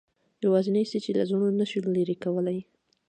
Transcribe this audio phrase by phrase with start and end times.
[0.45, 2.59] یوازینۍ څه چې له زړونو نه شو لرې کولای.